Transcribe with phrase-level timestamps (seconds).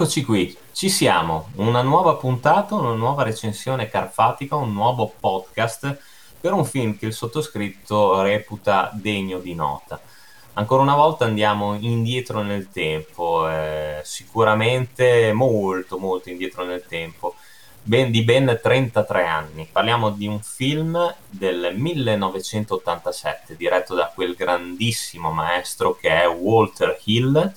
[0.00, 5.98] Eccoci qui, ci siamo, una nuova puntata, una nuova recensione carfatica, un nuovo podcast
[6.40, 10.00] per un film che il sottoscritto reputa degno di nota.
[10.52, 17.34] Ancora una volta andiamo indietro nel tempo, eh, sicuramente molto molto indietro nel tempo,
[17.82, 19.68] ben, di ben 33 anni.
[19.68, 27.52] Parliamo di un film del 1987 diretto da quel grandissimo maestro che è Walter Hill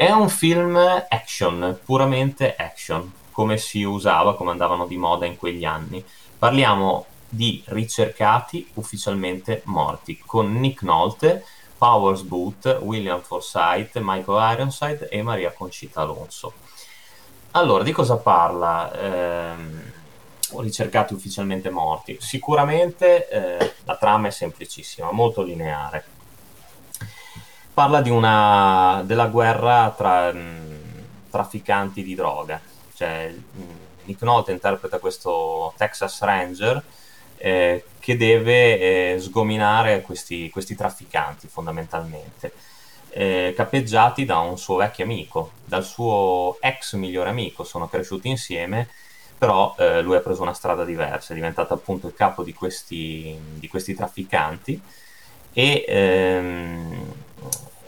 [0.00, 0.78] è un film
[1.10, 6.02] action, puramente action, come si usava, come andavano di moda in quegli anni.
[6.38, 11.44] Parliamo di ricercati ufficialmente morti, con Nick Nolte,
[11.76, 16.54] Powers Booth, William Forsythe, Michael Ironside e Maria Concita Alonso.
[17.50, 18.98] Allora, di cosa parla?
[18.98, 19.92] Ehm,
[20.60, 22.16] ricercati ufficialmente morti.
[22.20, 26.19] Sicuramente eh, la trama è semplicissima, molto lineare
[27.80, 32.60] parla una, della guerra tra mh, mm, trafficanti di droga.
[32.94, 33.68] Cioè, mh, mm,
[34.04, 36.82] Nick Nolte interpreta questo Texas Ranger
[37.38, 42.52] eh, che deve eh, sgominare questi, questi, trafficanti fondamentalmente,
[43.08, 48.88] eh, capeggiati da un suo vecchio amico, dal suo ex migliore amico, sono cresciuti insieme,
[49.38, 53.38] però eh, lui ha preso una strada diversa, è diventato appunto il capo di questi,
[53.54, 54.82] di questi trafficanti
[55.52, 57.12] e ehm,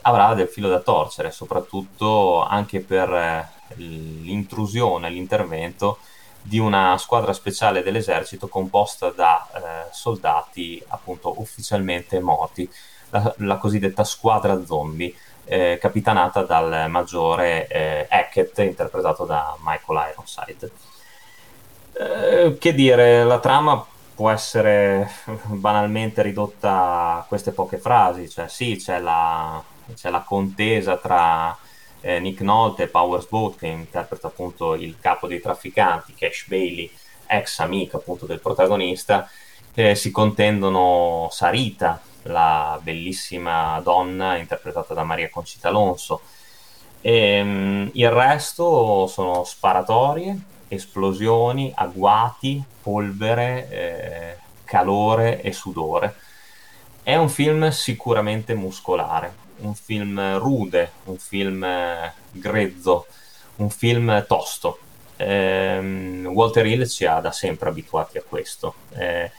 [0.03, 5.99] avrà del filo da torcere, soprattutto anche per eh, l'intrusione, l'intervento
[6.43, 9.61] di una squadra speciale dell'esercito composta da eh,
[9.93, 12.69] soldati appunto ufficialmente morti,
[13.11, 15.15] la, la cosiddetta squadra zombie,
[15.45, 20.71] eh, capitanata dal maggiore eh, Hackett, interpretato da Michael Ironside.
[21.93, 25.11] Eh, che dire, la trama può essere
[25.47, 29.63] banalmente ridotta a queste poche frasi, cioè sì, c'è la,
[29.95, 31.57] c'è la contesa tra
[32.01, 36.91] eh, Nick Nolte e Powers Boat che interpreta appunto il capo dei trafficanti, Cash Bailey,
[37.27, 39.29] ex amica appunto del protagonista,
[39.75, 46.21] eh, si contendono Sarita, la bellissima donna interpretata da Maria Concita Alonso.
[47.01, 50.39] E, um, il resto sono sparatorie,
[50.75, 56.15] esplosioni, agguati, polvere, eh, calore e sudore.
[57.03, 63.07] È un film sicuramente muscolare, un film rude, un film eh, grezzo,
[63.57, 64.79] un film tosto.
[65.17, 68.75] Eh, Walter Hill ci ha da sempre abituati a questo.
[68.97, 69.31] Eh,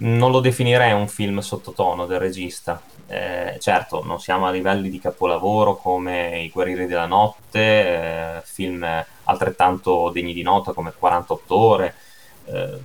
[0.00, 2.80] non lo definirei un film sottotono del regista.
[3.06, 8.84] Eh, certo, non siamo a livelli di capolavoro come I Guerrieri della Notte, eh, film
[9.28, 11.94] altrettanto degni di nota come 48 ore.
[12.44, 12.78] Eh,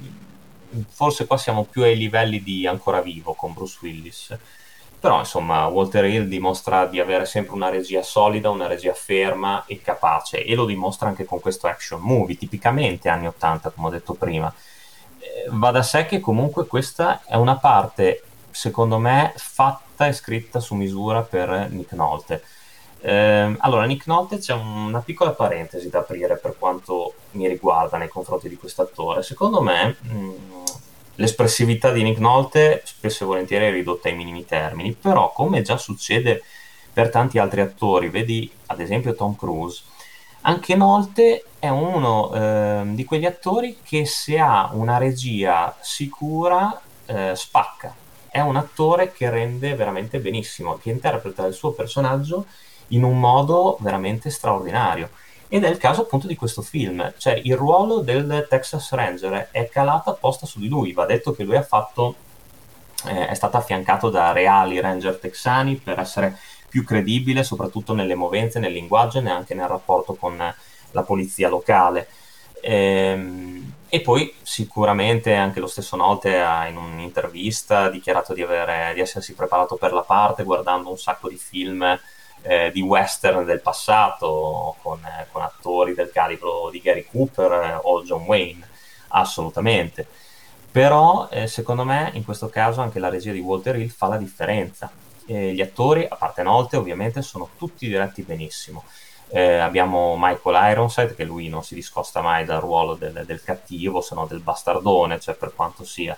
[0.89, 4.37] forse qua siamo più ai livelli di Ancora Vivo con Bruce Willis
[5.03, 9.81] però insomma Walter Hill dimostra di avere sempre una regia solida, una regia ferma e
[9.81, 14.13] capace e lo dimostra anche con questo action movie, tipicamente anni 80 come ho detto
[14.13, 14.53] prima.
[15.19, 20.61] Eh, va da sé che comunque questa è una parte, secondo me, fatta e scritta
[20.61, 22.41] su misura per Nick Nolte.
[23.06, 28.08] Eh, allora, Nick Nolte c'è una piccola parentesi da aprire per quanto mi riguarda nei
[28.08, 29.24] confronti di questo attore.
[29.24, 30.31] Secondo me, mh, mm,
[31.16, 35.75] l'espressività di Nick Nolte spesso e volentieri è ridotta ai minimi termini, però come già
[35.75, 36.44] succede
[36.94, 39.84] per tanti altri attori, vedi ad esempio Tom Cruise,
[40.41, 47.34] anche Nolte è uno eh, di quegli attori che se ha una regia sicura eh,
[47.35, 47.94] spacca.
[48.30, 52.46] È un attore che rende veramente benissimo, che interpreta il suo personaggio
[52.93, 55.09] in un modo veramente straordinario.
[55.47, 59.69] Ed è il caso appunto di questo film, cioè il ruolo del Texas Ranger è
[59.69, 62.16] calato apposta su di lui, va detto che lui ha fatto,
[63.05, 68.57] eh, è stato affiancato da reali ranger texani per essere più credibile, soprattutto nelle movenze,
[68.57, 70.35] nel linguaggio e anche nel rapporto con
[70.89, 72.07] la polizia locale.
[72.61, 79.01] Ehm, e poi sicuramente anche lo stesso Nolte ha in un'intervista dichiarato di, avere, di
[79.01, 81.99] essersi preparato per la parte guardando un sacco di film
[82.43, 87.79] eh, di western del passato con, eh, con, attori del calibro di Gary Cooper eh,
[87.81, 88.67] o John Wayne,
[89.09, 90.05] assolutamente.
[90.72, 94.17] Però eh, secondo me in questo caso anche la regia di Walter Hill fa la
[94.17, 94.91] differenza.
[95.25, 98.84] gli attori, a parte Nolte, ovviamente sono tutti diretti benissimo.
[99.29, 104.01] Eh, abbiamo Michael Ironside che lui non si discosta mai dal ruolo del, del cattivo,
[104.01, 106.16] se no del bastardone, cioè per quanto sia.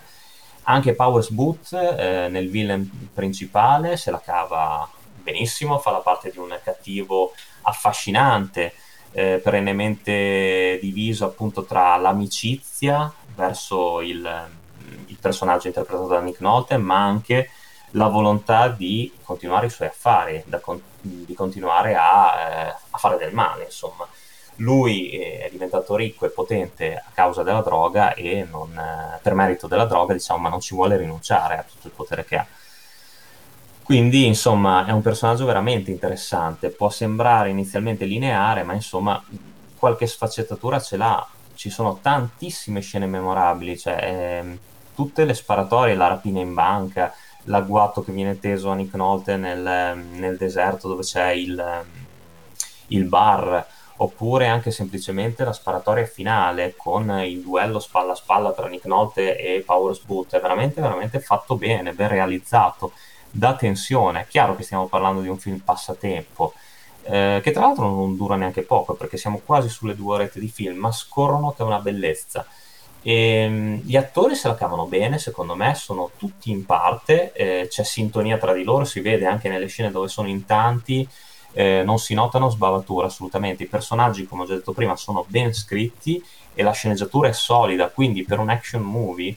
[0.64, 4.86] Anche Powers Booth eh, nel villain principale se la cava
[5.26, 7.32] benissimo, fa la parte di un cattivo
[7.62, 8.72] affascinante,
[9.10, 14.48] eh, perennemente diviso appunto tra l'amicizia verso il,
[15.06, 17.50] il, personaggio interpretato da Nick Nolte, ma anche
[17.90, 23.32] la volontà di continuare i suoi affari, con, di continuare a, eh, a, fare del
[23.32, 24.06] male, insomma.
[24.56, 28.80] lui è diventato ricco e potente a causa della droga e non,
[29.20, 32.36] per merito della droga, diciamo, ma non ci vuole rinunciare a tutto il potere che
[32.36, 32.46] ha.
[33.86, 36.70] Quindi, insomma, è un personaggio veramente interessante.
[36.70, 39.22] Può sembrare inizialmente lineare, ma insomma,
[39.78, 41.24] qualche sfaccettatura ce l'ha.
[41.54, 44.58] Ci sono tantissime scene memorabili, cioè ehm,
[44.92, 49.96] tutte le sparatorie, la rapina in banca, l'agguato che viene teso a Nick Nolte nel,
[50.14, 51.84] nel deserto dove c'è il,
[52.88, 53.66] il bar
[53.98, 59.38] oppure anche semplicemente la sparatoria finale con il duello spalla a spalla tra Nick Nolte
[59.38, 62.92] e Powers Boot è veramente veramente fatto bene, ben realizzato,
[63.36, 64.22] da tensione.
[64.22, 66.54] È chiaro che stiamo parlando di un film passatempo,
[67.02, 70.48] eh, che tra l'altro non dura neanche poco perché siamo quasi sulle due orette di
[70.48, 72.46] film, ma scorrono che è una bellezza.
[73.02, 77.68] E, ehm, gli attori se la cavano bene, secondo me, sono tutti in parte, eh,
[77.68, 81.08] c'è sintonia tra di loro, si vede anche nelle scene dove sono in tanti,
[81.52, 83.62] eh, non si notano sbavature assolutamente.
[83.62, 86.22] I personaggi, come ho già detto prima, sono ben scritti
[86.54, 89.36] e la sceneggiatura è solida, quindi per un action movie,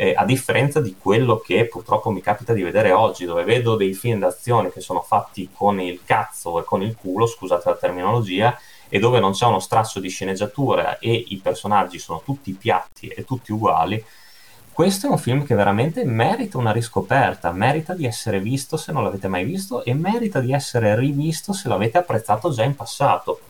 [0.00, 3.94] eh, a differenza di quello che purtroppo mi capita di vedere oggi, dove vedo dei
[3.94, 8.56] film d'azione che sono fatti con il cazzo e con il culo, scusate la terminologia,
[8.88, 13.24] e dove non c'è uno straccio di sceneggiatura e i personaggi sono tutti piatti e
[13.24, 14.02] tutti uguali,
[14.72, 19.02] questo è un film che veramente merita una riscoperta, merita di essere visto se non
[19.02, 23.40] l'avete mai visto e merita di essere rivisto se l'avete apprezzato già in passato.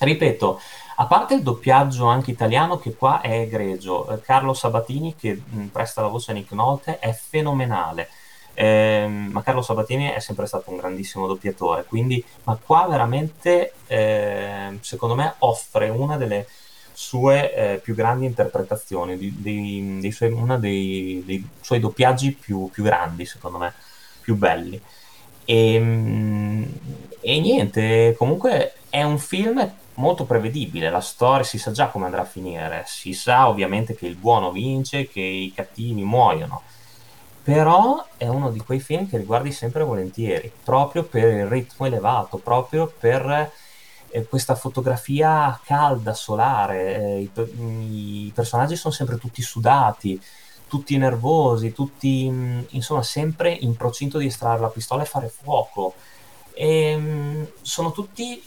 [0.00, 0.60] Ripeto,
[1.00, 5.66] a parte il doppiaggio anche italiano che qua è egregio, eh, Carlo Sabatini che mh,
[5.66, 8.08] presta la voce a Nick Nolte è fenomenale.
[8.54, 14.76] Eh, ma Carlo Sabatini è sempre stato un grandissimo doppiatore, quindi, ma qua veramente, eh,
[14.80, 16.48] secondo me, offre una delle
[16.92, 22.68] sue eh, più grandi interpretazioni, di, di, di suoi, uno dei, dei, suoi doppiaggi più,
[22.72, 23.72] più, grandi, secondo me,
[24.20, 24.80] più belli.
[25.44, 26.72] E, ehm,
[27.20, 32.22] e niente, comunque è un film molto prevedibile, la storia si sa già come andrà
[32.22, 36.62] a finire, si sa ovviamente che il buono vince, che i cattivi muoiono
[37.48, 42.36] però è uno di quei film che riguardi sempre volentieri, proprio per il ritmo elevato,
[42.36, 43.50] proprio per
[44.10, 50.20] eh, questa fotografia calda, solare, eh, i, i, personaggi sono sempre tutti sudati,
[50.68, 55.94] tutti nervosi, tutti mm, insomma sempre in procinto di estrarre la pistola e fare fuoco.
[56.52, 58.42] E, mm, sono tutti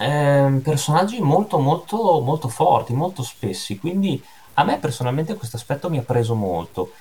[0.00, 4.22] eh, personaggi molto molto molto forti, molto spessi, quindi
[4.54, 6.92] a me personalmente questo aspetto mi ha preso molto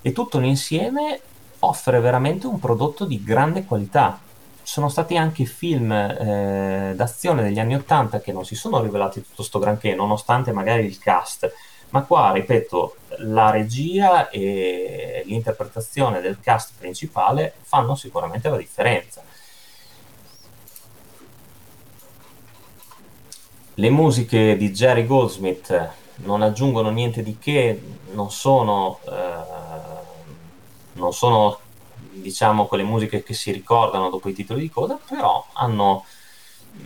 [0.00, 1.20] e tutto l'insieme
[1.60, 4.20] offre veramente un prodotto di grande qualità.
[4.62, 9.42] Sono stati anche film eh, d'azione degli anni Ottanta che non si sono rivelati tutto
[9.42, 11.52] sto granché, nonostante magari il cast,
[11.90, 19.22] ma qua, ripeto, la regia e l'interpretazione del cast principale fanno sicuramente la differenza.
[23.74, 27.80] Le musiche di Jerry Goldsmith non aggiungono niente di che,
[28.12, 29.72] non sono eh,
[30.94, 31.58] non sono
[32.10, 36.04] diciamo quelle musiche che si ricordano dopo i titoli di coda, però hanno,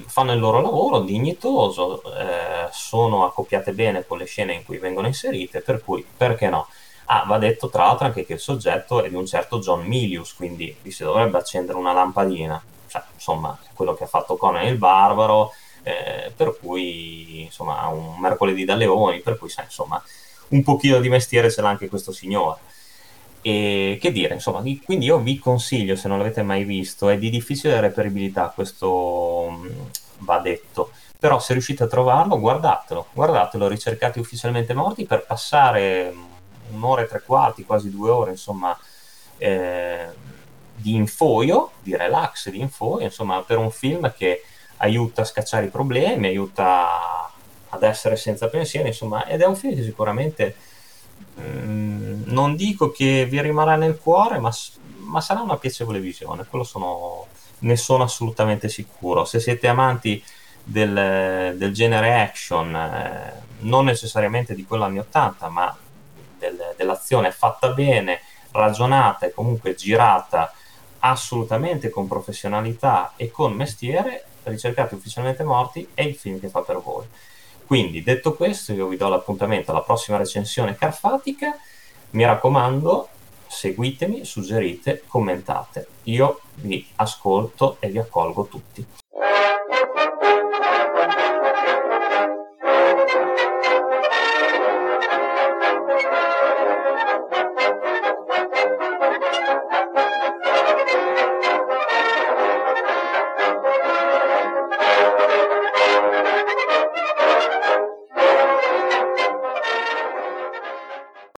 [0.06, 5.06] fanno il loro lavoro dignitoso, eh, sono accoppiate bene con le scene in cui vengono
[5.06, 6.66] inserite, per cui perché no?
[7.10, 10.34] Ah, va detto tra l'altro anche che il soggetto è di un certo John Milius,
[10.34, 14.76] quindi vi si dovrebbe accendere una lampadina, cioè, insomma, quello che ha fatto Conan il
[14.76, 20.02] Barbaro, eh, per cui insomma ha un mercoledì da leoni, per cui sai, insomma
[20.48, 22.60] un pochino di mestiere ce l'ha anche questo signore.
[23.40, 27.30] E che dire, insomma, quindi io vi consiglio, se non l'avete mai visto, è di
[27.30, 29.66] difficile reperibilità, questo mm,
[30.18, 30.90] va detto.
[31.18, 36.24] Però se riuscite a trovarlo, guardatelo, guardatelo, ricercate ufficialmente morti per passare mm,
[36.74, 38.76] un'ora e tre quarti, quasi due ore, insomma,
[39.38, 40.06] eh,
[40.74, 44.42] di infoio, di relax, di infoio, insomma, per un film che
[44.78, 47.30] aiuta a scacciare i problemi, aiuta
[47.68, 50.56] ad essere senza pensieri, insomma, ed è un film che sicuramente
[51.40, 54.52] Mm, non dico che vi rimarrà nel cuore, ma,
[54.98, 57.26] ma sarà una piacevole visione, quello sono,
[57.60, 59.24] ne sono assolutamente sicuro.
[59.24, 60.22] Se siete amanti
[60.62, 65.76] del, del genere action, eh, non necessariamente di quello anni 80, ma
[66.38, 68.20] del, dell'azione fatta bene,
[68.50, 70.52] ragionata e comunque girata
[71.00, 76.80] assolutamente con professionalità e con mestiere, ricercate ufficialmente morti, è il film che fa per
[76.80, 77.06] voi.
[77.66, 81.56] Quindi, detto questo, io vi do l'appuntamento alla prossima recensione carfatica.
[82.10, 83.08] Mi raccomando,
[83.46, 85.86] seguitemi, suggerite, commentate.
[86.04, 88.86] Io vi ascolto e vi accolgo tutti.